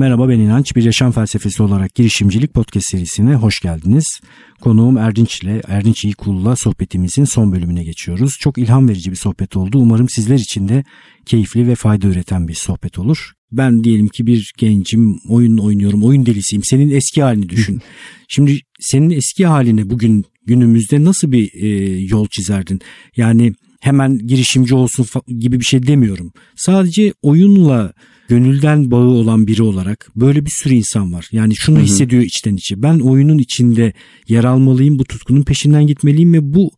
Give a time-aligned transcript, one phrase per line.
[0.00, 0.76] Merhaba ben İnanç.
[0.76, 4.20] Bir yaşam felsefesi olarak girişimcilik podcast serisine hoş geldiniz.
[4.60, 8.36] Konuğum Erdinç ile Erdinç İyikul'la sohbetimizin son bölümüne geçiyoruz.
[8.40, 9.78] Çok ilham verici bir sohbet oldu.
[9.78, 10.84] Umarım sizler için de
[11.26, 13.32] keyifli ve fayda üreten bir sohbet olur.
[13.52, 16.64] Ben diyelim ki bir gencim, oyun oynuyorum, oyun delisiyim.
[16.64, 17.80] Senin eski halini düşün.
[18.28, 21.68] Şimdi senin eski haline bugün günümüzde nasıl bir e,
[22.00, 22.80] yol çizerdin?
[23.16, 25.06] Yani hemen girişimci olsun
[25.38, 26.32] gibi bir şey demiyorum.
[26.56, 27.92] Sadece oyunla
[28.28, 31.28] gönülden bağı olan biri olarak böyle bir sürü insan var.
[31.32, 31.84] Yani şunu Hı-hı.
[31.84, 32.82] hissediyor içten içe.
[32.82, 33.92] Ben oyunun içinde
[34.28, 36.70] yer almalıyım, bu tutkunun peşinden gitmeliyim ve bu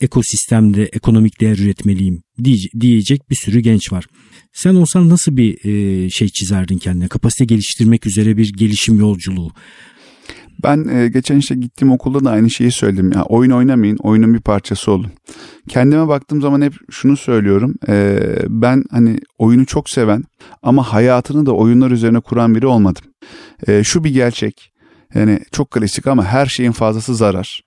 [0.00, 2.22] ekosistemde ekonomik değer üretmeliyim
[2.80, 4.04] diyecek bir sürü genç var.
[4.52, 5.58] Sen olsan nasıl bir
[6.10, 7.08] şey çizerdin kendine?
[7.08, 9.50] Kapasite geliştirmek üzere bir gelişim yolculuğu.
[10.62, 13.12] Ben e, geçen işte gittiğim okulda da aynı şeyi söyledim.
[13.12, 15.10] Ya oyun oynamayın, oyunun bir parçası olun.
[15.68, 17.74] Kendime baktığım zaman hep şunu söylüyorum.
[17.88, 20.24] E, ben hani oyunu çok seven
[20.62, 23.04] ama hayatını da oyunlar üzerine kuran biri olmadım.
[23.66, 24.72] E, şu bir gerçek.
[25.14, 27.62] Yani çok klasik ama her şeyin fazlası zarar.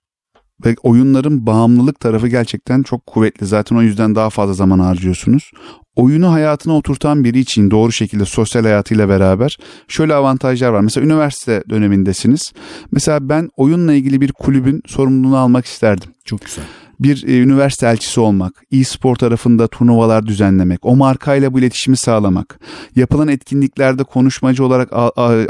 [0.65, 3.45] Ve oyunların bağımlılık tarafı gerçekten çok kuvvetli.
[3.45, 5.51] Zaten o yüzden daha fazla zaman harcıyorsunuz.
[5.95, 9.57] Oyunu hayatına oturtan biri için doğru şekilde sosyal hayatıyla beraber
[9.87, 10.81] şöyle avantajlar var.
[10.81, 12.53] Mesela üniversite dönemindesiniz.
[12.91, 16.09] Mesela ben oyunla ilgili bir kulübün sorumluluğunu almak isterdim.
[16.25, 16.65] Çok güzel
[16.99, 22.59] bir e, üniversite elçisi olmak, e-spor tarafında turnuvalar düzenlemek, o markayla bu iletişimi sağlamak,
[22.95, 24.89] yapılan etkinliklerde konuşmacı olarak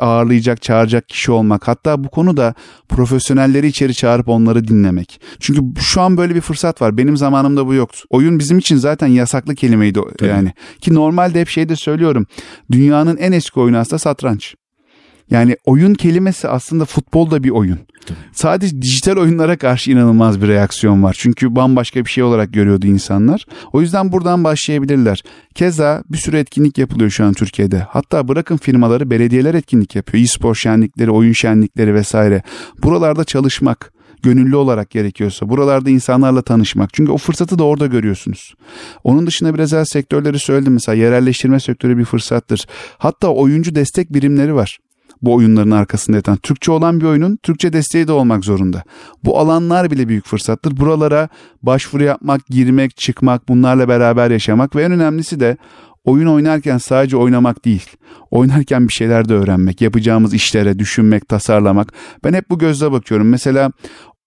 [0.02, 2.54] ağırlayacak, çağıracak kişi olmak, hatta bu konuda
[2.90, 5.22] profesyonelleri içeri çağırıp onları dinlemek.
[5.40, 6.98] Çünkü şu an böyle bir fırsat var.
[6.98, 8.00] Benim zamanımda bu yoktu.
[8.09, 10.54] Oyun bizim için zaten yasaklı kelimeydi yani.
[10.82, 12.26] Ki normalde hep şeyde söylüyorum.
[12.72, 14.56] Dünyanın en eski oyunu aslında satranç.
[15.30, 17.80] Yani oyun kelimesi aslında futbolda bir oyun.
[18.06, 18.18] Tabii.
[18.31, 21.16] Sadece dijital oyunlara karşı inanılmaz bir reaksiyon var.
[21.20, 23.46] Çünkü bambaşka bir şey olarak görüyordu insanlar.
[23.73, 25.23] O yüzden buradan başlayabilirler.
[25.56, 27.80] Keza bir sürü etkinlik yapılıyor şu an Türkiye'de.
[27.90, 30.23] Hatta bırakın firmaları belediyeler etkinlik yapıyor.
[30.23, 32.42] E-spor şenlikleri, oyun şenlikleri vesaire.
[32.84, 36.94] Buralarda çalışmak, gönüllü olarak gerekiyorsa buralarda insanlarla tanışmak.
[36.94, 38.53] Çünkü o fırsatı da orada görüyorsunuz.
[39.03, 42.68] Onun dışında bir özel sektörleri söyledim mesela yerelleştirme sektörü bir fırsattır.
[42.97, 44.80] Hatta oyuncu destek birimleri var
[45.22, 46.38] bu oyunların arkasında yatan.
[46.38, 48.84] Türkçe olan bir oyunun Türkçe desteği de olmak zorunda.
[49.24, 50.78] Bu alanlar bile büyük fırsattır.
[50.78, 51.30] Buralara
[51.64, 55.58] başvuru yapmak, girmek, çıkmak, bunlarla beraber yaşamak ve en önemlisi de
[56.06, 57.90] oyun oynarken sadece oynamak değil.
[58.31, 61.94] Oynarken bir şeyler de öğrenmek, yapacağımız işlere düşünmek, tasarlamak.
[62.24, 63.30] Ben hep bu gözle bakıyorum.
[63.30, 63.72] Mesela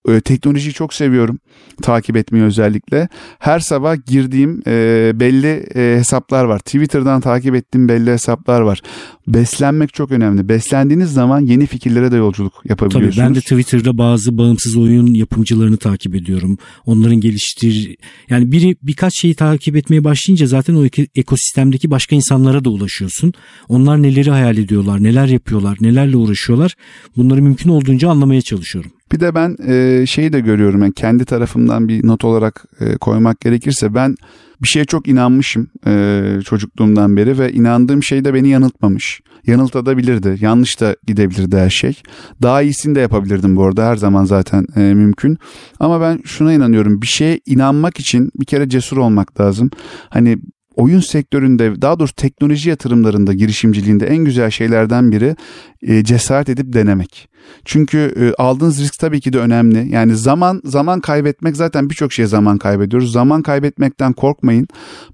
[0.09, 1.38] e, teknolojiyi çok seviyorum.
[1.82, 3.09] Takip etmeyi özellikle.
[3.38, 6.59] Her sabah girdiğim e, belli e, hesaplar var.
[6.59, 8.81] Twitter'dan takip ettiğim belli hesaplar var.
[9.26, 10.48] Beslenmek çok önemli.
[10.48, 13.16] Beslendiğiniz zaman yeni fikirlere de yolculuk yapabiliyorsunuz.
[13.16, 16.59] Tabii ben de Twitter'da bazı bağımsız oyun yapımcılarını takip ediyorum.
[16.86, 17.97] Onların geliştir
[18.30, 20.86] yani biri birkaç şeyi takip etmeye başlayınca zaten o
[21.16, 23.32] ekosistemdeki başka insanlara da ulaşıyorsun.
[23.69, 26.75] Onlar neleri hayal ediyorlar, neler yapıyorlar, nelerle uğraşıyorlar.
[27.16, 28.91] Bunları mümkün olduğunca anlamaya çalışıyorum.
[29.12, 33.41] Bir de ben e, şeyi de görüyorum yani kendi tarafımdan bir not olarak e, koymak
[33.41, 34.16] gerekirse ben
[34.62, 39.20] bir şeye çok inanmışım e, çocukluğumdan beri ve inandığım şey de beni yanıltmamış.
[39.47, 42.02] Yanıltabilirdi, yanlış da gidebilirdi her şey.
[42.42, 45.38] Daha iyisini de yapabilirdim bu arada her zaman zaten e, mümkün.
[45.80, 49.70] Ama ben şuna inanıyorum bir şeye inanmak için bir kere cesur olmak lazım.
[50.10, 50.38] Hani
[50.78, 55.37] oyun sektöründe daha doğrusu teknoloji yatırımlarında girişimciliğinde en güzel şeylerden biri
[55.83, 57.28] e, cesaret edip denemek.
[57.65, 59.94] Çünkü e, aldığınız risk tabii ki de önemli.
[59.94, 63.12] Yani zaman zaman kaybetmek zaten birçok şeye zaman kaybediyoruz.
[63.12, 64.69] Zaman kaybetmekten korkmayın.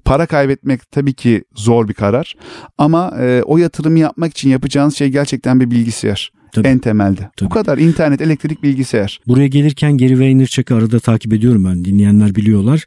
[0.05, 2.35] Para kaybetmek tabii ki zor bir karar.
[2.79, 6.33] Ama e, o yatırımı yapmak için yapacağınız şey gerçekten bir bilgisayar.
[6.54, 6.69] Tabii.
[6.69, 7.31] En temelde.
[7.37, 7.50] Tabii.
[7.50, 9.20] Bu kadar internet, elektrik, bilgisayar.
[9.26, 11.84] Buraya gelirken Gary Vaynerchuk'u arada takip ediyorum ben.
[11.84, 12.84] Dinleyenler biliyorlar.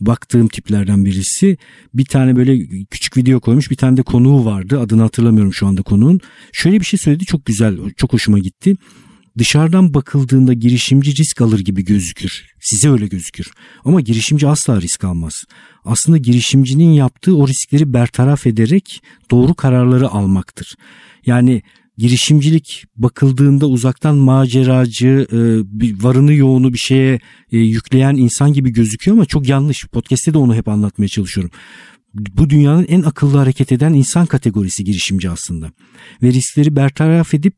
[0.00, 1.58] Baktığım tiplerden birisi.
[1.94, 3.70] Bir tane böyle küçük video koymuş.
[3.70, 4.80] Bir tane de konuğu vardı.
[4.80, 6.20] Adını hatırlamıyorum şu anda konuğun.
[6.52, 7.24] Şöyle bir şey söyledi.
[7.24, 7.78] Çok güzel.
[7.96, 8.76] Çok hoşuma gitti.
[9.38, 12.46] Dışarıdan bakıldığında girişimci risk alır gibi gözükür.
[12.60, 13.50] Size öyle gözükür.
[13.84, 15.44] Ama girişimci asla risk almaz.
[15.84, 20.74] Aslında girişimcinin yaptığı o riskleri bertaraf ederek doğru kararları almaktır.
[21.26, 21.62] Yani
[22.00, 25.38] girişimcilik bakıldığında uzaktan maceracı, e,
[26.02, 27.20] varını yoğunu bir şeye
[27.52, 29.86] e, yükleyen insan gibi gözüküyor ama çok yanlış.
[29.86, 31.50] Podcast'te de onu hep anlatmaya çalışıyorum.
[32.14, 35.72] Bu dünyanın en akıllı hareket eden insan kategorisi girişimci aslında.
[36.22, 37.54] Ve riskleri bertaraf edip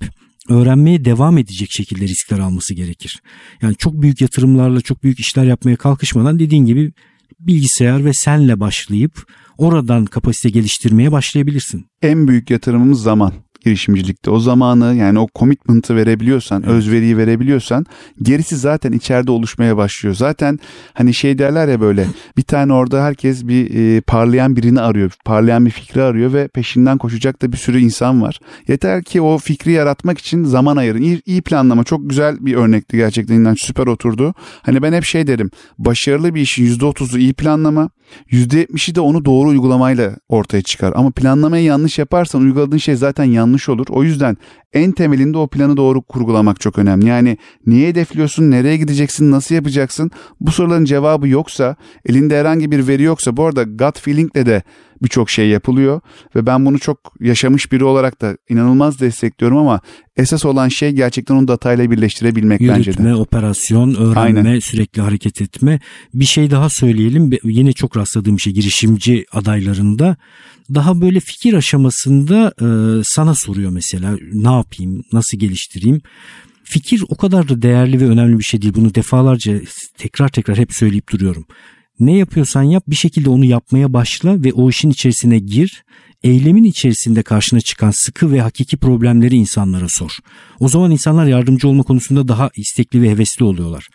[0.48, 3.22] öğrenmeye devam edecek şekilde riskler alması gerekir.
[3.62, 6.92] Yani çok büyük yatırımlarla çok büyük işler yapmaya kalkışmadan dediğin gibi
[7.40, 9.26] bilgisayar ve senle başlayıp
[9.58, 11.86] oradan kapasite geliştirmeye başlayabilirsin.
[12.02, 13.32] En büyük yatırımımız zaman
[13.64, 14.30] girişimcilikte.
[14.30, 16.74] O zamanı yani o commitment'ı verebiliyorsan, evet.
[16.74, 17.86] özveriyi verebiliyorsan
[18.22, 20.14] gerisi zaten içeride oluşmaya başlıyor.
[20.14, 20.58] Zaten
[20.94, 22.06] hani şey derler ya böyle
[22.36, 25.12] bir tane orada herkes bir e, parlayan birini arıyor.
[25.24, 28.40] Parlayan bir fikri arıyor ve peşinden koşacak da bir sürü insan var.
[28.68, 31.02] Yeter ki o fikri yaratmak için zaman ayırın.
[31.02, 33.34] İyi, iyi planlama çok güzel bir örnekti gerçekten.
[33.34, 34.34] İnan süper oturdu.
[34.62, 35.50] Hani ben hep şey derim.
[35.78, 37.90] Başarılı bir işin %30'u iyi planlama,
[38.32, 40.92] %70'i de onu doğru uygulamayla ortaya çıkar.
[40.96, 43.86] Ama planlamayı yanlış yaparsan uyguladığın şey zaten yanlış olur.
[43.90, 44.36] O yüzden
[44.72, 47.06] en temelinde o planı doğru kurgulamak çok önemli.
[47.06, 50.10] Yani niye hedefliyorsun, nereye gideceksin, nasıl yapacaksın?
[50.40, 51.76] Bu soruların cevabı yoksa,
[52.06, 54.62] elinde herhangi bir veri yoksa bu arada gut feelingle de
[55.02, 56.00] birçok şey yapılıyor
[56.36, 59.80] ve ben bunu çok yaşamış biri olarak da inanılmaz destekliyorum ama
[60.16, 63.02] esas olan şey gerçekten onu datayla birleştirebilmek Yürütme, bence de.
[63.02, 64.58] Yürütme, operasyon, öğrenme, Aynen.
[64.58, 65.80] sürekli hareket etme.
[66.14, 67.30] Bir şey daha söyleyelim.
[67.44, 70.16] Yine çok rastladığım şey girişimci adaylarında
[70.74, 72.66] daha böyle fikir aşamasında e,
[73.04, 76.00] sana soruyor mesela ne yapayım, nasıl geliştireyim.
[76.64, 78.74] Fikir o kadar da değerli ve önemli bir şey değil.
[78.74, 79.60] Bunu defalarca
[79.98, 81.46] tekrar tekrar hep söyleyip duruyorum.
[82.02, 85.84] Ne yapıyorsan yap bir şekilde onu yapmaya başla ve o işin içerisine gir.
[86.24, 90.10] Eylemin içerisinde karşına çıkan sıkı ve hakiki problemleri insanlara sor.
[90.60, 93.88] O zaman insanlar yardımcı olma konusunda daha istekli ve hevesli oluyorlar.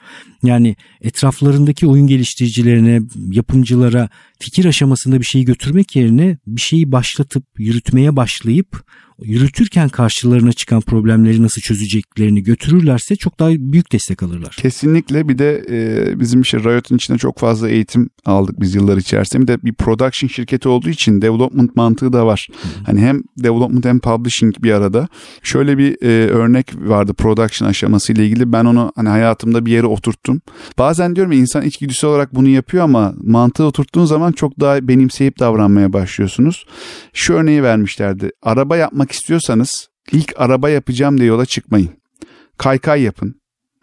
[0.44, 3.00] Yani etraflarındaki oyun geliştiricilerine,
[3.32, 4.10] yapımcılara
[4.40, 8.84] fikir aşamasında bir şeyi götürmek yerine bir şeyi başlatıp yürütmeye başlayıp
[9.22, 14.56] yürütürken karşılarına çıkan problemleri nasıl çözeceklerini götürürlerse çok daha büyük destek alırlar.
[14.58, 19.42] Kesinlikle bir de e, bizim işte Riot'un içinde çok fazla eğitim aldık biz yıllar içerisinde.
[19.42, 22.48] Bir de bir production şirketi olduğu için development mantığı da var.
[22.52, 22.68] Hı.
[22.86, 25.08] Hani hem development hem publishing bir arada.
[25.44, 28.54] Şöyle bir e, örnek vardı production aşaması ile ilgili.
[28.54, 30.42] Ben onu hani hayatımda bir yere oturttum.
[30.78, 35.40] Bazen diyorum ya insan içgüdüsel olarak bunu yapıyor ama mantığı oturttuğun zaman çok daha benimseyip
[35.40, 36.66] davranmaya başlıyorsunuz.
[37.14, 38.32] Şu örneği vermişlerdi.
[38.42, 41.90] Araba yapmak istiyorsanız ilk araba yapacağım diye yola çıkmayın.
[42.58, 43.36] Kaykay yapın.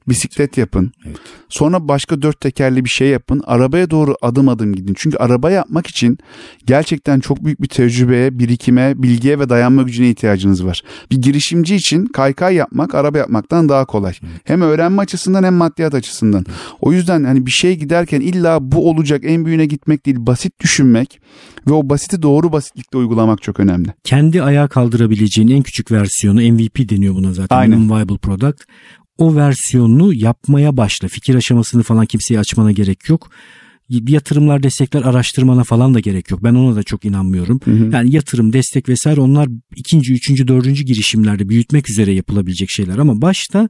[0.08, 0.92] Bisiklet yapın.
[1.06, 1.16] Evet.
[1.48, 3.42] Sonra başka dört tekerli bir şey yapın.
[3.46, 4.94] Arabaya doğru adım adım gidin.
[4.96, 6.18] Çünkü araba yapmak için
[6.66, 10.82] gerçekten çok büyük bir tecrübeye, birikime, bilgiye ve dayanma gücüne ihtiyacınız var.
[11.10, 14.14] Bir girişimci için kaykay yapmak araba yapmaktan daha kolay.
[14.22, 14.40] Evet.
[14.44, 16.44] Hem öğrenme açısından hem maddiyat açısından.
[16.48, 16.58] Evet.
[16.80, 21.20] O yüzden hani bir şey giderken illa bu olacak en büyüğüne gitmek değil basit düşünmek
[21.66, 23.88] ve o basiti doğru basitlikte uygulamak çok önemli.
[24.04, 27.56] Kendi ayağa kaldırabileceğin en küçük versiyonu MVP deniyor buna zaten.
[27.56, 27.90] Aynen.
[27.90, 28.64] Viable Product
[29.18, 31.08] o versiyonunu yapmaya başla.
[31.08, 33.30] Fikir aşamasını falan kimseye açmana gerek yok.
[33.88, 36.44] Yatırımlar, destekler araştırmana falan da gerek yok.
[36.44, 37.60] Ben ona da çok inanmıyorum.
[37.64, 37.90] Hı hı.
[37.92, 42.98] Yani yatırım, destek vesaire onlar ikinci, üçüncü, dördüncü girişimlerde büyütmek üzere yapılabilecek şeyler.
[42.98, 43.68] Ama başta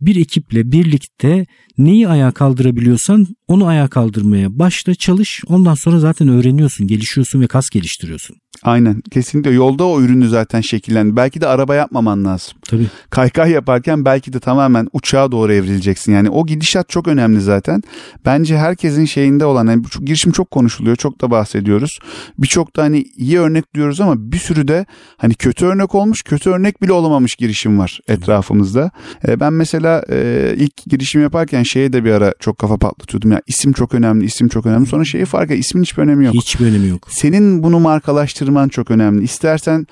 [0.00, 1.46] bir ekiple birlikte
[1.78, 5.42] neyi ayağa kaldırabiliyorsan onu ayağa kaldırmaya başla çalış.
[5.46, 8.36] Ondan sonra zaten öğreniyorsun, gelişiyorsun ve kas geliştiriyorsun.
[8.62, 11.16] Aynen kesinlikle yolda o ürünü zaten şekillendi.
[11.16, 12.54] Belki de araba yapmaman lazım.
[12.68, 12.86] Tabii.
[13.10, 16.12] Kaykay yaparken belki de tamamen uçağa doğru evrileceksin.
[16.12, 17.82] Yani o gidişat çok önemli zaten.
[18.24, 20.96] Bence herkesin şeyinde olan yani girişim çok konuşuluyor.
[20.96, 21.98] Çok da bahsediyoruz.
[22.38, 24.86] Birçok da hani iyi örnek diyoruz ama bir sürü de
[25.16, 28.90] hani kötü örnek olmuş kötü örnek bile olamamış girişim var etrafımızda.
[29.28, 33.32] Ee, ben mesela e, ilk girişim yaparken şeye de bir ara çok kafa patlatıyordum.
[33.32, 34.86] Ya isim çok önemli, isim çok önemli.
[34.86, 36.34] Sonra şeyi fark et ismin hiçbir önemi yok.
[36.34, 37.06] Hiçbir önemi yok.
[37.10, 39.24] Senin bunu markalaştır araştırman çok önemli.
[39.24, 39.86] İstersen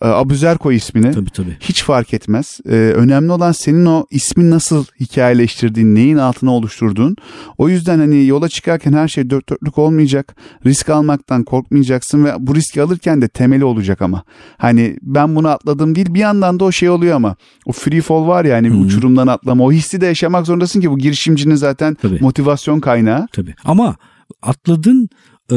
[0.00, 1.12] Abuzer koy ismini.
[1.12, 1.56] Tabii tabii.
[1.60, 2.60] Hiç fark etmez.
[2.66, 7.16] Ee, önemli olan senin o ismi nasıl hikayeleştirdiğin, neyin altına oluşturduğun.
[7.58, 10.36] O yüzden hani yola çıkarken her şey dört dörtlük olmayacak.
[10.66, 14.22] Risk almaktan korkmayacaksın ve bu riski alırken de temeli olacak ama.
[14.58, 17.36] Hani ben bunu atladım değil bir yandan da o şey oluyor ama.
[17.66, 19.64] O free fall var ya hani uçurumdan atlama.
[19.64, 22.18] O hissi de yaşamak zorundasın ki bu girişimcinin zaten tabii.
[22.20, 23.28] motivasyon kaynağı.
[23.32, 23.96] Tabii ama
[24.42, 25.08] atladın
[25.52, 25.56] e,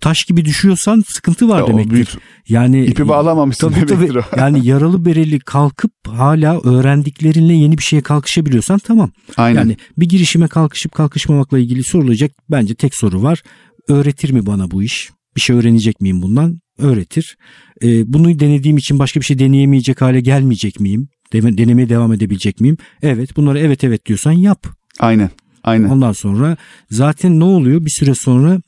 [0.00, 1.92] taş gibi düşüyorsan sıkıntı var ya demektir.
[1.92, 2.08] Büyük,
[2.48, 4.40] yani ipi bağlamamışsın tabii, demektir tabii, o.
[4.40, 9.10] Yani yaralı bereli kalkıp hala öğrendiklerinle yeni bir şeye kalkışabiliyorsan tamam.
[9.36, 9.60] Aynen.
[9.60, 13.42] Yani bir girişime kalkışıp kalkışmamakla ilgili sorulacak bence tek soru var.
[13.88, 15.10] Öğretir mi bana bu iş?
[15.36, 16.60] Bir şey öğrenecek miyim bundan?
[16.78, 17.36] Öğretir.
[17.82, 21.08] Ee, bunu denediğim için başka bir şey deneyemeyecek hale gelmeyecek miyim?
[21.32, 22.76] Denemeye devam edebilecek miyim?
[23.02, 23.36] Evet.
[23.36, 24.66] Bunları evet evet diyorsan yap.
[24.98, 25.30] Aynen.
[25.64, 25.88] Aynen.
[25.88, 26.56] Ondan sonra
[26.90, 27.84] zaten ne oluyor?
[27.84, 28.60] Bir süre sonra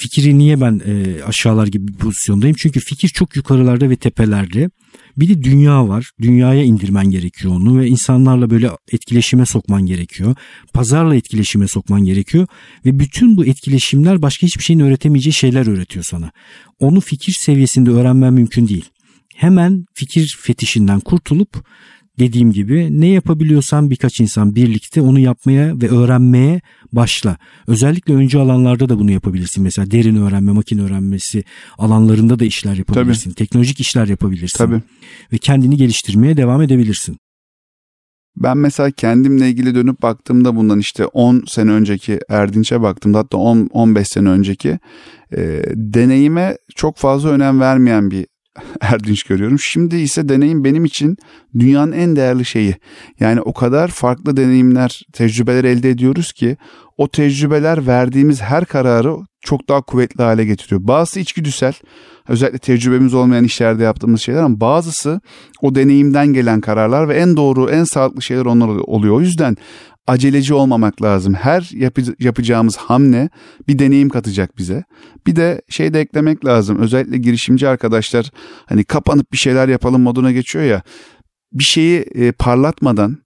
[0.00, 2.56] fikri niye ben e, aşağılar gibi bir pozisyondayım?
[2.58, 4.70] Çünkü fikir çok yukarılarda ve tepelerde.
[5.16, 6.10] Bir de dünya var.
[6.20, 10.34] Dünyaya indirmen gerekiyor onu ve insanlarla böyle etkileşime sokman gerekiyor.
[10.72, 12.46] Pazarla etkileşime sokman gerekiyor
[12.84, 16.30] ve bütün bu etkileşimler başka hiçbir şeyin öğretemeyeceği şeyler öğretiyor sana.
[16.78, 18.84] Onu fikir seviyesinde öğrenmen mümkün değil.
[19.36, 21.64] Hemen fikir fetişinden kurtulup
[22.20, 26.60] dediğim gibi ne yapabiliyorsan birkaç insan birlikte onu yapmaya ve öğrenmeye
[26.92, 27.36] başla.
[27.66, 29.62] Özellikle öncü alanlarda da bunu yapabilirsin.
[29.62, 31.44] Mesela derin öğrenme, makine öğrenmesi
[31.78, 33.30] alanlarında da işler yapabilirsin.
[33.30, 33.34] Tabii.
[33.34, 34.58] Teknolojik işler yapabilirsin.
[34.58, 34.80] Tabii.
[35.32, 37.16] Ve kendini geliştirmeye devam edebilirsin.
[38.36, 43.68] Ben mesela kendimle ilgili dönüp baktığımda bundan işte 10 sene önceki Erdinç'e baktığımda hatta 10
[43.72, 44.78] 15 sene önceki
[45.36, 48.26] e, deneyime çok fazla önem vermeyen bir
[48.80, 49.58] Erdinç görüyorum.
[49.58, 51.16] Şimdi ise deneyim benim için
[51.58, 52.76] dünyanın en değerli şeyi.
[53.20, 56.56] Yani o kadar farklı deneyimler, tecrübeler elde ediyoruz ki
[57.00, 60.80] o tecrübeler verdiğimiz her kararı çok daha kuvvetli hale getiriyor.
[60.84, 61.72] Bazısı içgüdüsel,
[62.28, 65.20] özellikle tecrübemiz olmayan işlerde yaptığımız şeyler ama bazısı
[65.62, 69.14] o deneyimden gelen kararlar ve en doğru, en sağlıklı şeyler onlar oluyor.
[69.14, 69.56] O yüzden
[70.06, 71.34] aceleci olmamak lazım.
[71.34, 73.28] Her yapı, yapacağımız hamle
[73.68, 74.84] bir deneyim katacak bize.
[75.26, 76.78] Bir de şey de eklemek lazım.
[76.78, 78.30] Özellikle girişimci arkadaşlar
[78.66, 80.82] hani kapanıp bir şeyler yapalım moduna geçiyor ya.
[81.52, 83.16] Bir şeyi e, parlatmadan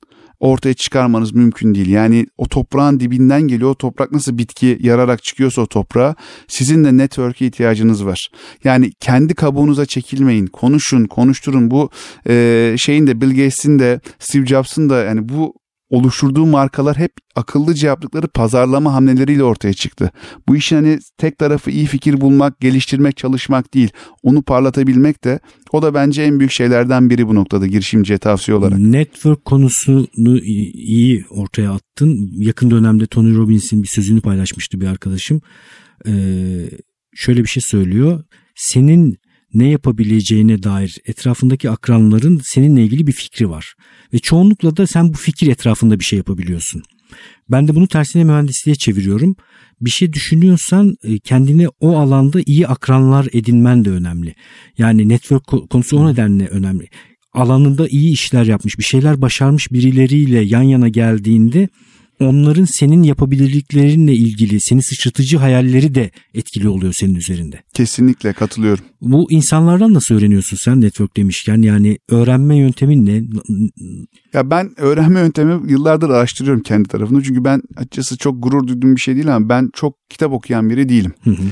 [0.44, 1.88] ortaya çıkarmanız mümkün değil.
[1.88, 3.70] Yani o toprağın dibinden geliyor.
[3.70, 6.14] O toprak nasıl bitki yararak çıkıyorsa o toprağa
[6.48, 8.28] sizin de network'e ihtiyacınız var.
[8.64, 10.46] Yani kendi kabuğunuza çekilmeyin.
[10.46, 11.70] Konuşun, konuşturun.
[11.70, 11.90] Bu
[12.28, 15.54] e, şeyin de Bill Gates'in de Steve Jobs'ın da yani bu
[15.94, 20.10] oluşturduğu markalar hep akıllıca yaptıkları pazarlama hamleleriyle ortaya çıktı.
[20.48, 23.90] Bu işin hani tek tarafı iyi fikir bulmak, geliştirmek, çalışmak değil.
[24.22, 25.40] Onu parlatabilmek de
[25.72, 28.78] o da bence en büyük şeylerden biri bu noktada girişimciye tavsiye olarak.
[28.78, 32.30] Network konusunu iyi ortaya attın.
[32.32, 35.40] Yakın dönemde Tony Robbins'in bir sözünü paylaşmıştı bir arkadaşım.
[36.06, 36.12] Ee,
[37.14, 38.24] şöyle bir şey söylüyor.
[38.54, 39.16] Senin
[39.54, 43.74] ne yapabileceğine dair etrafındaki akranların seninle ilgili bir fikri var.
[44.12, 46.82] Ve çoğunlukla da sen bu fikir etrafında bir şey yapabiliyorsun.
[47.50, 49.36] Ben de bunu tersine mühendisliğe çeviriyorum.
[49.80, 54.34] Bir şey düşünüyorsan e, kendine o alanda iyi akranlar edinmen de önemli.
[54.78, 56.88] Yani network konusu o nedenle önemli.
[57.32, 61.68] Alanında iyi işler yapmış, bir şeyler başarmış birileriyle yan yana geldiğinde
[62.20, 67.62] onların senin yapabilirliklerinle ilgili seni sıçratıcı hayalleri de etkili oluyor senin üzerinde.
[67.74, 68.84] Kesinlikle katılıyorum.
[69.00, 73.22] Bu insanlardan nasıl öğreniyorsun sen network demişken yani öğrenme yöntemin ne?
[74.32, 79.00] Ya ben öğrenme yöntemi yıllardır araştırıyorum kendi tarafında çünkü ben açıkçası çok gurur duyduğum bir
[79.00, 81.12] şey değil ama ben çok kitap okuyan biri değilim.
[81.24, 81.42] Hı hı.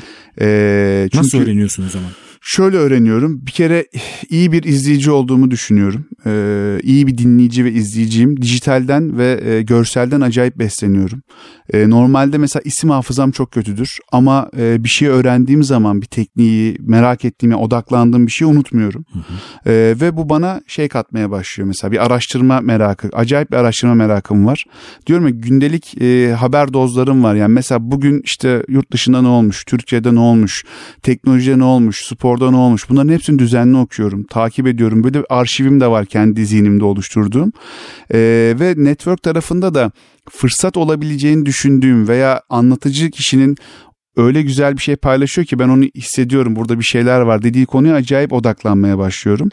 [0.40, 1.26] Ee, çünkü...
[1.26, 2.10] Nasıl öğreniyorsun o zaman?
[2.44, 3.46] Şöyle öğreniyorum.
[3.46, 3.86] Bir kere
[4.28, 6.04] iyi bir izleyici olduğumu düşünüyorum.
[6.26, 8.42] Ee, iyi bir dinleyici ve izleyiciyim.
[8.42, 11.22] Dijitalden ve e, görselden acayip besleniyorum.
[11.72, 13.98] Ee, normalde mesela isim hafızam çok kötüdür.
[14.12, 19.04] Ama e, bir şey öğrendiğim zaman bir tekniği merak ettiğimi, odaklandığım bir şeyi unutmuyorum.
[19.12, 19.72] Hı hı.
[19.72, 21.66] Ee, ve bu bana şey katmaya başlıyor.
[21.66, 23.08] Mesela bir araştırma merakı.
[23.12, 24.64] Acayip bir araştırma merakım var.
[25.06, 27.34] Diyorum ya gündelik e, haber dozlarım var.
[27.34, 30.64] Yani mesela bugün işte yurt dışında ne olmuş, Türkiye'de ne olmuş,
[31.02, 32.90] teknolojide ne olmuş, spor orada ne olmuş?
[32.90, 35.04] Bunların hepsini düzenli okuyorum takip ediyorum.
[35.04, 37.52] Böyle arşivim de var kendi zihnimde oluşturduğum.
[38.14, 39.90] Ee, ve network tarafında da
[40.30, 43.56] fırsat olabileceğini düşündüğüm veya anlatıcı kişinin
[44.16, 47.94] öyle güzel bir şey paylaşıyor ki ben onu hissediyorum burada bir şeyler var dediği konuya
[47.94, 49.48] acayip odaklanmaya başlıyorum.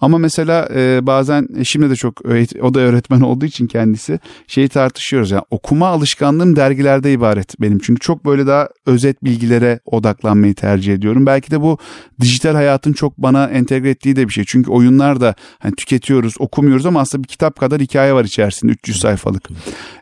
[0.00, 2.20] Ama mesela e, bazen eşimle de çok
[2.62, 5.30] o da öğretmen olduğu için kendisi şeyi tartışıyoruz.
[5.30, 7.78] Yani okuma alışkanlığım dergilerde ibaret benim.
[7.78, 11.26] Çünkü çok böyle daha özet bilgilere odaklanmayı tercih ediyorum.
[11.26, 11.78] Belki de bu
[12.20, 14.44] dijital hayatın çok bana entegre ettiği de bir şey.
[14.46, 19.00] Çünkü oyunlar da hani tüketiyoruz, okumuyoruz ama aslında bir kitap kadar hikaye var içerisinde 300
[19.00, 19.48] sayfalık.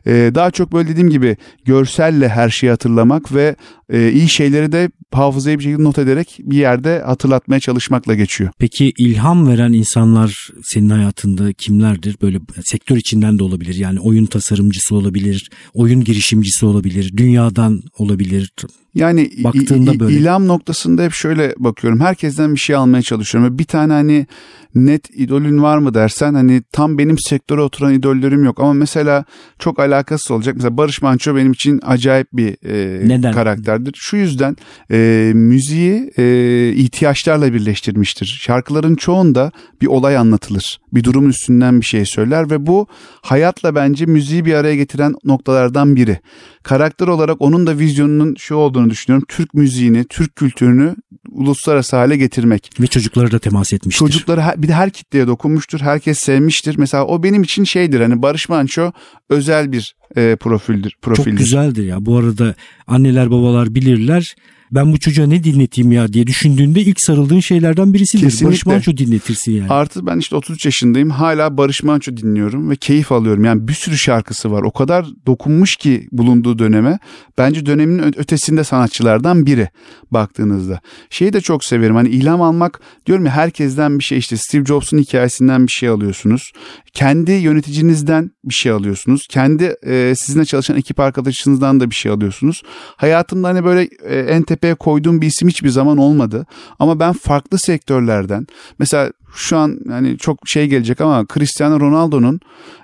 [0.06, 3.56] Ee, daha çok böyle dediğim gibi görselle her şeyi hatırlamak ve
[3.92, 8.50] e, iyi şeyleri de hafızaya bir şekilde not ederek bir yerde hatırlatmaya çalışmakla geçiyor.
[8.58, 12.16] Peki ilham veren insanlar senin hayatında kimlerdir?
[12.22, 13.74] Böyle sektör içinden de olabilir.
[13.74, 18.52] Yani oyun tasarımcısı olabilir, oyun girişimcisi olabilir, dünyadan olabilir.
[18.94, 20.16] Yani baktığında böyle.
[20.16, 22.00] ilham noktasında hep şöyle bakıyorum.
[22.00, 23.58] Herkesten bir şey almaya çalışıyorum.
[23.58, 24.26] Bir tane hani
[24.74, 28.60] net idolün var mı dersen hani tam benim sektöre oturan idollerim yok.
[28.60, 29.24] Ama mesela
[29.58, 30.54] çok alakasız olacak.
[30.56, 33.32] Mesela Barış Manço benim için acayip bir e, Neden?
[33.32, 33.94] karakterdir.
[33.96, 34.56] Şu yüzden
[34.92, 34.99] e,
[35.34, 38.38] müziği e, ihtiyaçlarla birleştirmiştir.
[38.42, 39.52] Şarkıların çoğunda
[39.82, 40.80] bir olay anlatılır.
[40.92, 42.86] Bir durumun üstünden bir şey söyler ve bu
[43.22, 46.18] hayatla bence müziği bir araya getiren noktalardan biri.
[46.62, 49.26] Karakter olarak onun da vizyonunun şu olduğunu düşünüyorum.
[49.28, 50.96] Türk müziğini, Türk kültürünü
[51.30, 52.70] uluslararası hale getirmek.
[52.80, 53.98] Ve çocuklara da temas etmiştir.
[53.98, 55.80] Çocukları bir de her kitleye dokunmuştur.
[55.80, 56.78] Herkes sevmiştir.
[56.78, 58.92] Mesela o benim için şeydir hani Barış Manço
[59.28, 61.30] özel bir e, profildir, profildir.
[61.30, 62.06] Çok güzeldir ya.
[62.06, 62.54] Bu arada
[62.86, 64.34] anneler babalar bilirler
[64.72, 68.24] ben bu çocuğa ne dinleteyim ya diye düşündüğünde ilk sarıldığın şeylerden birisidir.
[68.24, 68.46] Kesinlikle.
[68.46, 69.68] Barış Manço dinletirsin yani.
[69.68, 71.10] Artı ben işte 33 yaşındayım.
[71.10, 73.44] Hala Barış Manço dinliyorum ve keyif alıyorum.
[73.44, 74.62] Yani bir sürü şarkısı var.
[74.62, 76.98] O kadar dokunmuş ki bulunduğu döneme.
[77.38, 79.68] Bence dönemin ötesinde sanatçılardan biri
[80.10, 80.80] baktığınızda.
[81.10, 81.94] Şeyi de çok severim.
[81.94, 86.52] Hani ilham almak diyorum ya herkesten bir şey işte Steve Jobs'un hikayesinden bir şey alıyorsunuz.
[86.92, 89.26] Kendi yöneticinizden bir şey alıyorsunuz.
[89.30, 92.62] Kendi e, sizinle çalışan ekip arkadaşınızdan da bir şey alıyorsunuz.
[92.96, 96.46] Hayatımda hani böyle e, en tepeye koyduğum bir isim hiçbir zaman olmadı.
[96.78, 98.46] Ama ben farklı sektörlerden
[98.78, 102.40] mesela şu an yani çok şey gelecek ama Cristiano Ronaldo'nun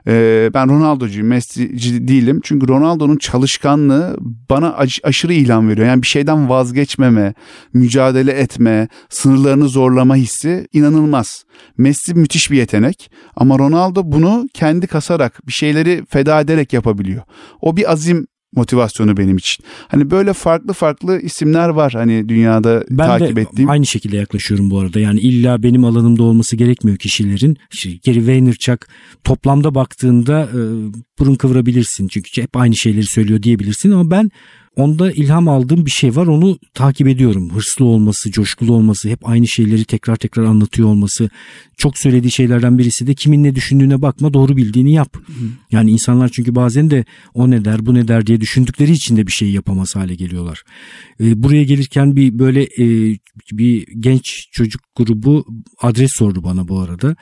[0.06, 2.40] e, ben Ronaldo'cuyum Messi'ci değilim.
[2.44, 4.16] Çünkü Ronaldo'nun çalışkanlığı
[4.50, 5.86] bana aş, aşırı ilham veriyor.
[5.86, 7.34] Yani bir şeyden vazgeçmeme,
[7.72, 11.44] mücadele etme, sınırlarını zorlama hissi inanılmaz.
[11.78, 17.22] Messi müthiş bir yetenek ama Ronaldo bunu kendi kasarak bir şeyleri feda ederek yapabiliyor.
[17.60, 19.64] O bir azim motivasyonu benim için.
[19.88, 23.70] Hani böyle farklı farklı isimler var hani dünyada ben takip de ettiğim.
[23.70, 25.00] aynı şekilde yaklaşıyorum bu arada.
[25.00, 27.56] Yani illa benim alanımda olması gerekmiyor kişilerin.
[27.72, 28.80] İşte Gary Vaynerchuk
[29.24, 30.60] toplamda baktığında e,
[31.18, 32.08] burun kıvırabilirsin.
[32.08, 34.30] Çünkü hep aynı şeyleri söylüyor diyebilirsin ama ben
[34.76, 37.50] onda ilham aldığım bir şey var onu takip ediyorum.
[37.54, 41.30] Hırslı olması, coşkulu olması, hep aynı şeyleri tekrar tekrar anlatıyor olması.
[41.76, 45.16] Çok söylediği şeylerden birisi de kimin ne düşündüğüne bakma doğru bildiğini yap.
[45.72, 47.04] Yani insanlar çünkü bazen de
[47.34, 50.62] o ne der bu ne der diye düşündükleri için de bir şey yapamaz hale geliyorlar.
[51.20, 53.16] Ee, buraya gelirken bir böyle e,
[53.52, 55.44] bir genç çocuk grubu
[55.82, 57.16] adres sordu bana bu arada.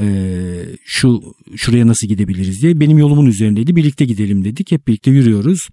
[0.00, 1.22] Ee, şu
[1.56, 2.80] şuraya nasıl gidebiliriz diye.
[2.80, 3.76] Benim yolumun üzerindeydi.
[3.76, 4.72] Birlikte gidelim dedik.
[4.72, 5.68] Hep birlikte yürüyoruz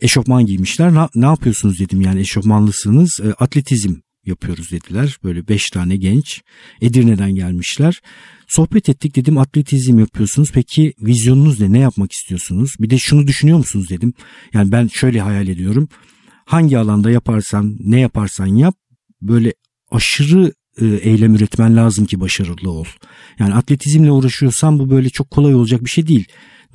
[0.00, 0.94] eşofman giymişler.
[0.94, 3.20] Ne, ne yapıyorsunuz dedim yani eşofmanlısınız.
[3.24, 3.94] E, atletizm
[4.26, 5.18] yapıyoruz dediler.
[5.24, 6.42] Böyle beş tane genç
[6.80, 8.00] Edirne'den gelmişler.
[8.48, 10.50] Sohbet ettik dedim atletizm yapıyorsunuz.
[10.52, 11.72] Peki vizyonunuz ne?
[11.72, 12.74] Ne yapmak istiyorsunuz?
[12.80, 14.14] Bir de şunu düşünüyor musunuz dedim.
[14.54, 15.88] Yani ben şöyle hayal ediyorum.
[16.44, 18.74] Hangi alanda yaparsan ne yaparsan yap
[19.22, 19.54] böyle
[19.90, 22.86] aşırı e, eylem üretmen lazım ki başarılı ol.
[23.38, 26.26] Yani atletizmle uğraşıyorsan bu böyle çok kolay olacak bir şey değil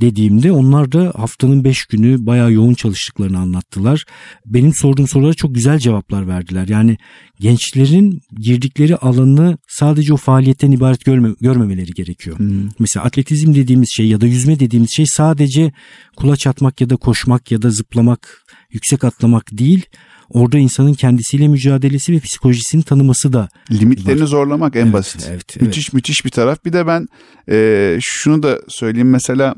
[0.02, 4.06] dediğimde onlar da haftanın 5 günü bayağı yoğun çalıştıklarını anlattılar.
[4.46, 6.68] Benim sorduğum sorulara çok güzel cevaplar verdiler.
[6.68, 6.98] Yani
[7.40, 12.40] gençlerin girdikleri alanı sadece o faaliyetten ibaret görme, görmemeleri gerekiyor.
[12.40, 12.70] Hmm.
[12.80, 15.72] Mesela atletizm dediğimiz şey ya da yüzme dediğimiz şey sadece
[16.16, 19.86] kulaç atmak ya da koşmak ya da zıplamak, yüksek atlamak değil
[20.29, 24.27] orada insanın kendisiyle mücadelesi ve psikolojisini tanıması da limitlerini var.
[24.27, 25.27] zorlamak en evet, basit.
[25.29, 25.62] Evet, evet.
[25.62, 26.65] Müthiş müthiş bir taraf.
[26.65, 27.08] Bir de ben
[27.50, 29.55] e, şunu da söyleyeyim mesela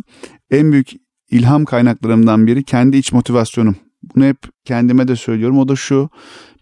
[0.51, 0.89] en büyük
[1.31, 3.75] ilham kaynaklarımdan biri kendi iç motivasyonum.
[4.15, 5.59] Bunu hep kendime de söylüyorum.
[5.59, 6.09] O da şu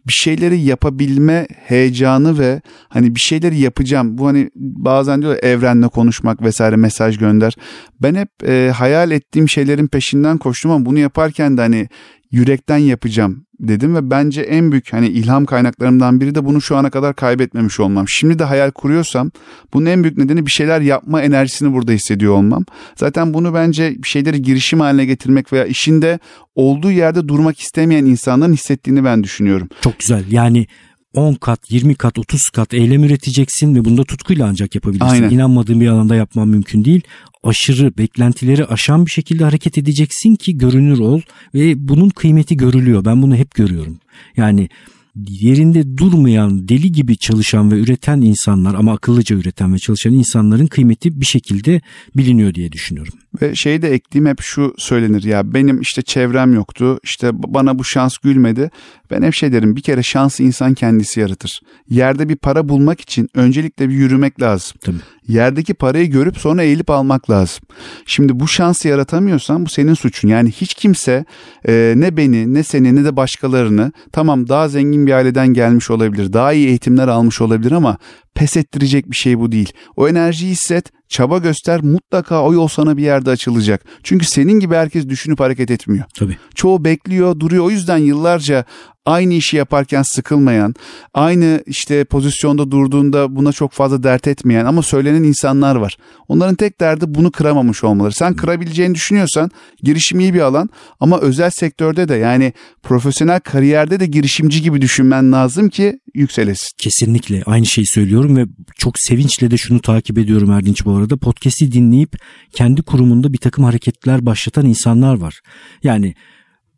[0.07, 4.17] bir şeyleri yapabilme heyecanı ve hani bir şeyleri yapacağım.
[4.17, 7.53] Bu hani bazen diyor evrenle konuşmak vesaire mesaj gönder.
[8.01, 11.87] Ben hep e, hayal ettiğim şeylerin peşinden koştum ama bunu yaparken de hani
[12.31, 16.89] yürekten yapacağım dedim ve bence en büyük hani ilham kaynaklarımdan biri de bunu şu ana
[16.89, 18.05] kadar kaybetmemiş olmam.
[18.07, 19.31] Şimdi de hayal kuruyorsam
[19.73, 22.65] bunun en büyük nedeni bir şeyler yapma enerjisini burada hissediyor olmam.
[22.95, 26.19] Zaten bunu bence bir şeyleri girişim haline getirmek veya işinde
[26.55, 29.69] olduğu yerde durmak istemeyen insanların hissettiğini ben düşünüyorum.
[29.81, 30.31] Çok güzel.
[30.31, 30.67] Yani
[31.15, 35.05] 10 kat, 20 kat, 30 kat eylem üreteceksin ve bunda tutkuyla ancak yapabilirsin.
[35.05, 35.29] Aynen.
[35.29, 37.01] İnanmadığın bir alanda yapman mümkün değil.
[37.43, 41.21] Aşırı beklentileri aşan bir şekilde hareket edeceksin ki görünür ol
[41.53, 43.05] ve bunun kıymeti görülüyor.
[43.05, 43.99] Ben bunu hep görüyorum.
[44.37, 44.69] Yani
[45.15, 51.21] yerinde durmayan, deli gibi çalışan ve üreten insanlar ama akıllıca üreten ve çalışan insanların kıymeti
[51.21, 51.81] bir şekilde
[52.15, 53.13] biliniyor diye düşünüyorum.
[53.41, 57.83] Ve şeyi de ekleyeyim hep şu söylenir ya benim işte çevrem yoktu işte bana bu
[57.83, 58.71] şans gülmedi.
[59.11, 61.61] Ben hep şey derim bir kere şansı insan kendisi yaratır.
[61.89, 64.77] Yerde bir para bulmak için öncelikle bir yürümek lazım.
[64.81, 64.97] Tabii.
[65.27, 67.63] Yerdeki parayı görüp sonra eğilip almak lazım.
[68.05, 70.27] Şimdi bu şansı yaratamıyorsan bu senin suçun.
[70.27, 71.25] Yani hiç kimse
[71.67, 76.33] e, ne beni ne seni ne de başkalarını tamam daha zengin bir aileden gelmiş olabilir.
[76.33, 77.97] Daha iyi eğitimler almış olabilir ama
[78.35, 79.73] pes ettirecek bir şey bu değil.
[79.95, 83.85] O enerjiyi hisset, çaba göster mutlaka o yol sana bir yerde açılacak.
[84.03, 86.05] Çünkü senin gibi herkes düşünüp hareket etmiyor.
[86.15, 86.37] Tabii.
[86.55, 87.65] Çoğu bekliyor, duruyor.
[87.65, 88.65] O yüzden yıllarca
[89.05, 90.75] aynı işi yaparken sıkılmayan,
[91.13, 95.97] aynı işte pozisyonda durduğunda buna çok fazla dert etmeyen ama söylenen insanlar var.
[96.27, 98.13] Onların tek derdi bunu kıramamış olmaları.
[98.13, 99.51] Sen kırabileceğini düşünüyorsan
[99.83, 100.69] girişim iyi bir alan
[100.99, 106.69] ama özel sektörde de yani profesyonel kariyerde de girişimci gibi düşünmen lazım ki yükselesin.
[106.77, 108.45] Kesinlikle aynı şeyi söylüyorum ve
[108.77, 111.17] çok sevinçle de şunu takip ediyorum Erdinç bu arada.
[111.17, 112.15] Podcast'i dinleyip
[112.51, 115.39] kendi kurumunda bir takım hareketler başlatan insanlar var.
[115.83, 116.15] Yani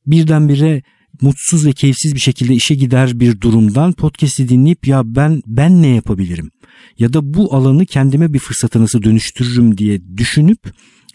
[0.05, 0.83] birdenbire
[1.21, 5.87] mutsuz ve keyifsiz bir şekilde işe gider bir durumdan podcast'i dinleyip ya ben ben ne
[5.87, 6.51] yapabilirim?
[6.99, 10.59] Ya da bu alanı kendime bir fırsata nasıl dönüştürürüm diye düşünüp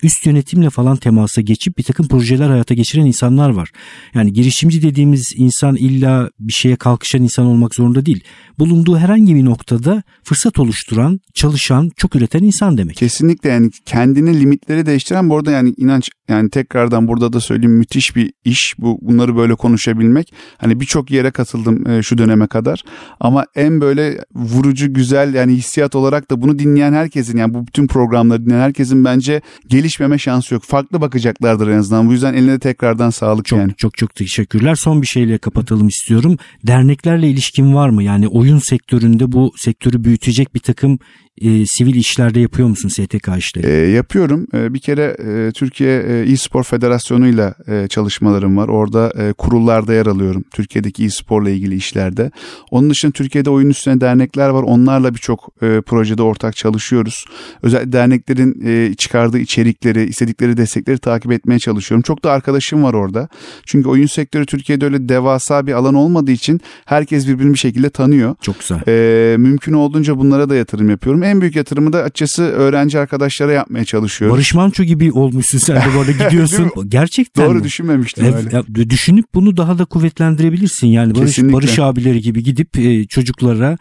[0.02, 3.70] üst yönetimle falan temasa geçip bir takım projeler hayata geçiren insanlar var.
[4.14, 8.24] Yani girişimci dediğimiz insan illa bir şeye kalkışan insan olmak zorunda değil.
[8.58, 12.96] Bulunduğu herhangi bir noktada fırsat oluşturan, çalışan, çok üreten insan demek.
[12.96, 18.16] Kesinlikle yani kendini limitleri değiştiren bu arada yani inanç yani tekrardan burada da söyleyeyim müthiş
[18.16, 20.32] bir iş bu bunları böyle konuşabilmek.
[20.58, 22.82] Hani birçok yere katıldım e, şu döneme kadar
[23.20, 27.86] ama en böyle vurucu güzel yani hissiyat olarak da bunu dinleyen herkesin yani bu bütün
[27.86, 30.62] programları dinleyen herkesin bence gelişmeme şansı yok.
[30.64, 32.08] Farklı bakacaklardır en azından.
[32.08, 33.72] Bu yüzden eline tekrardan sağlık çok, yani.
[33.76, 34.74] Çok çok teşekkürler.
[34.74, 36.36] Son bir şeyle kapatalım istiyorum.
[36.66, 38.02] Derneklerle ilişkin var mı?
[38.02, 40.98] Yani oyun sektöründe bu sektörü büyütecek bir takım
[41.40, 43.66] e, sivil işlerde yapıyor musun STK işleri?
[43.66, 44.46] E, yapıyorum.
[44.54, 48.68] E, bir kere e, Türkiye e, e-spor federasyonuyla e, çalışmalarım var.
[48.68, 50.44] Orada e, kurullarda yer alıyorum.
[50.54, 52.30] Türkiye'deki e-sporla ilgili işlerde.
[52.70, 54.62] Onun dışında Türkiye'de oyun üstüne dernekler var.
[54.62, 57.24] Onlarla birçok e, projede ortak çalışıyoruz.
[57.62, 62.02] Özellikle derneklerin e, çıkardığı içerikleri, istedikleri destekleri takip etmeye çalışıyorum.
[62.02, 63.28] Çok da arkadaşım var orada.
[63.66, 68.34] Çünkü oyun sektörü Türkiye'de öyle devasa bir alan olmadığı için herkes birbirini bir şekilde tanıyor.
[68.40, 68.82] Çok güzel.
[68.88, 71.21] E, mümkün olduğunca bunlara da yatırım yapıyorum.
[71.24, 74.36] En büyük yatırımı da açıkçası öğrenci arkadaşlara yapmaya çalışıyorum.
[74.36, 76.70] Barış Manço gibi olmuşsun sen de böyle gidiyorsun.
[76.88, 77.64] Gerçekten Doğru mi?
[77.64, 78.56] düşünmemiştim Ev, öyle.
[78.56, 80.86] ya, düşünüp bunu daha da kuvvetlendirebilirsin.
[80.86, 81.52] Yani Barış, Kesinlikle.
[81.56, 83.78] Barış abileri gibi gidip e, çocuklara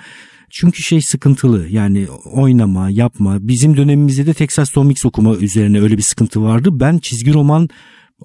[0.50, 5.98] çünkü şey sıkıntılı yani oynama yapma bizim dönemimizde de Texas Tom Mix okuma üzerine öyle
[5.98, 6.70] bir sıkıntı vardı.
[6.72, 7.70] Ben çizgi roman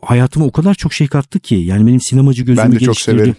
[0.02, 3.16] hayatıma o kadar çok şey kattı ki yani benim sinemacı gözümü Ben de çok geliştirdi.
[3.18, 3.36] severim.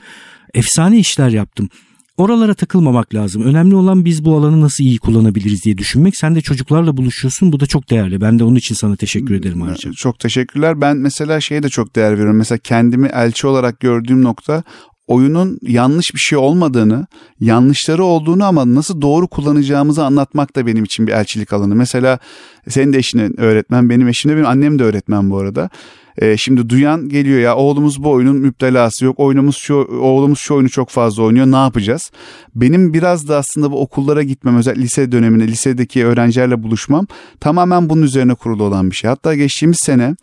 [0.54, 1.70] Efsane işler yaptım.
[2.18, 3.44] Oralara takılmamak lazım.
[3.44, 6.18] Önemli olan biz bu alanı nasıl iyi kullanabiliriz diye düşünmek.
[6.18, 7.52] Sen de çocuklarla buluşuyorsun.
[7.52, 8.22] Bu da çok değerli.
[8.22, 9.92] Ben de onun için sana teşekkür ederim ayrıca.
[9.92, 10.82] Çok teşekkürler.
[10.82, 12.38] Ben mesela şeye de çok değer veriyorum.
[12.38, 14.64] Mesela kendimi elçi olarak gördüğüm nokta
[15.08, 17.08] oyunun yanlış bir şey olmadığını,
[17.40, 21.76] yanlışları olduğunu ama nasıl doğru kullanacağımızı anlatmak da benim için bir elçilik alanı.
[21.76, 22.20] Mesela
[22.70, 25.70] senin de eşin öğretmen, benim eşim de benim annem de öğretmen bu arada.
[26.22, 29.20] Ee, şimdi duyan geliyor ya oğlumuz bu oyunun müptelası yok.
[29.20, 31.46] Oyunumuz şu, oğlumuz şu oyunu çok fazla oynuyor.
[31.46, 32.12] Ne yapacağız?
[32.56, 37.08] Benim biraz da aslında bu okullara gitmem, özellikle lise döneminde lisedeki öğrencilerle buluşmam
[37.40, 39.10] tamamen bunun üzerine kurulu olan bir şey.
[39.10, 40.16] Hatta geçtiğimiz sene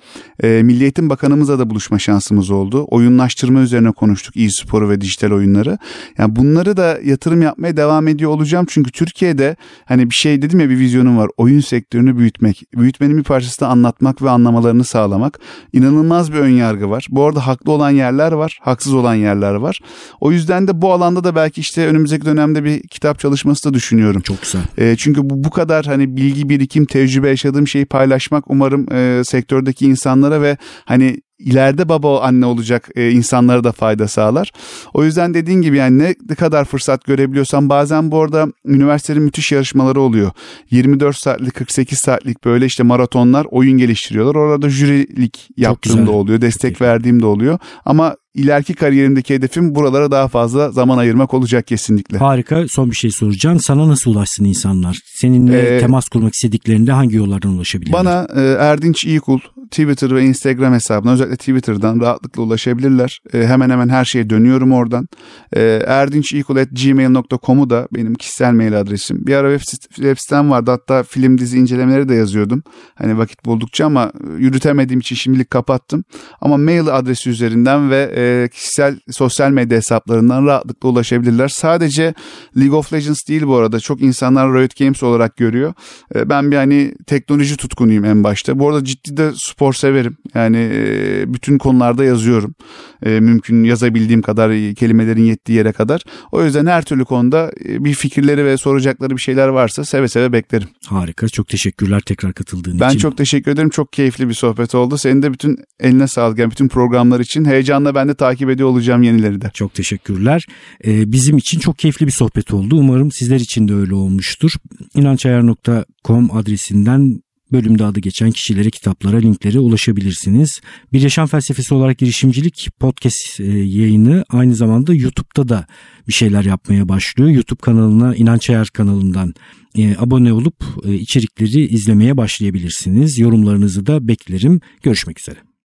[0.42, 2.86] e, Milli Eğitim Bakanımızla da buluşma şansımız oldu.
[2.90, 5.78] Oyunlaştırma üzerine konuştuk e-sporu ve dijital oyunları.
[6.18, 8.66] Yani bunları da yatırım yapmaya devam ediyor olacağım.
[8.68, 11.30] Çünkü Türkiye'de hani bir şey dedim ya bir vizyonum var.
[11.36, 12.64] Oyun sektörünü büyütmek.
[12.76, 15.38] Büyütmenin bir parçası da anlatmak ve anlamalarını sağlamak.
[15.72, 17.06] İnanılmaz bir ön yargı var.
[17.10, 19.80] Bu arada haklı olan yerler var, haksız olan yerler var.
[20.20, 24.22] O yüzden de bu alanda da belki işte önümüzdeki dönemde bir kitap çalışması da düşünüyorum.
[24.22, 24.62] Çok güzel.
[24.78, 29.86] E, çünkü bu bu kadar hani bilgi birikim, tecrübe yaşadığım şeyi paylaşmak umarım e, sektördeki
[29.86, 34.52] insanlara ve hani ileride baba anne olacak e, insanlara da fayda sağlar.
[34.94, 39.52] O yüzden dediğin gibi yani ne, ne kadar fırsat görebiliyorsan bazen bu arada üniversitelerin müthiş
[39.52, 40.30] yarışmaları oluyor.
[40.70, 44.34] 24 saatlik 48 saatlik böyle işte maratonlar oyun geliştiriyorlar.
[44.34, 46.40] Orada jürilik yaptığım da oluyor.
[46.40, 47.58] Destek verdiğim de oluyor.
[47.84, 52.18] Ama ileriki kariyerimdeki hedefim buralara daha fazla zaman ayırmak olacak kesinlikle.
[52.18, 52.68] Harika.
[52.68, 53.60] Son bir şey soracağım.
[53.60, 54.98] Sana nasıl ulaşsın insanlar?
[55.04, 58.04] Seninle Ee, temas kurmak istediklerinde hangi yollardan ulaşabilirler?
[58.04, 59.40] Bana e, Erdinç İyikul
[59.74, 63.20] Twitter ve Instagram hesabına özellikle Twitter'dan rahatlıkla ulaşabilirler.
[63.32, 65.08] E, hemen hemen her şeye dönüyorum oradan.
[65.52, 69.26] E, erdinçiyikul.gmail.com'u da benim kişisel mail adresim.
[69.26, 72.62] Bir ara web, web sitem vardı hatta film dizi incelemeleri de yazıyordum.
[72.94, 76.04] Hani vakit buldukça ama yürütemediğim için şimdilik kapattım.
[76.40, 81.48] Ama mail adresi üzerinden ve e, kişisel sosyal medya hesaplarından rahatlıkla ulaşabilirler.
[81.48, 82.14] Sadece
[82.58, 83.80] League of Legends değil bu arada.
[83.80, 85.74] Çok insanlar Riot Games olarak görüyor.
[86.14, 88.58] E, ben bir hani teknoloji tutkunuyum en başta.
[88.58, 90.16] Bu arada ciddi de spor severim.
[90.34, 92.54] Yani e, bütün konularda yazıyorum.
[93.02, 96.02] E, mümkün yazabildiğim kadar e, kelimelerin yettiği yere kadar.
[96.32, 100.68] O yüzden her türlü konuda bir fikirleri ve soracakları bir şeyler varsa seve seve beklerim.
[100.86, 101.28] Harika.
[101.28, 102.98] Çok teşekkürler tekrar katıldığın Ben için.
[102.98, 103.70] çok teşekkür ederim.
[103.70, 104.98] Çok keyifli bir sohbet oldu.
[104.98, 106.38] Senin de bütün eline sağlık.
[106.38, 109.50] Yani bütün programlar için heyecanla ben de takip ediyor olacağım yenileri de.
[109.54, 110.46] Çok teşekkürler.
[110.84, 112.76] Bizim için çok keyifli bir sohbet oldu.
[112.76, 114.52] Umarım sizler için de öyle olmuştur.
[114.94, 117.20] İnançayar.com adresinden
[117.52, 120.60] bölümde adı geçen kişilere, kitaplara, linklere ulaşabilirsiniz.
[120.92, 125.66] Bir Yaşam Felsefesi olarak girişimcilik podcast e, yayını aynı zamanda YouTube'da da
[126.08, 127.30] bir şeyler yapmaya başlıyor.
[127.30, 129.34] YouTube kanalına İnanç Ayar kanalından
[129.78, 133.18] e, abone olup e, içerikleri izlemeye başlayabilirsiniz.
[133.18, 134.60] Yorumlarınızı da beklerim.
[134.82, 135.53] Görüşmek üzere.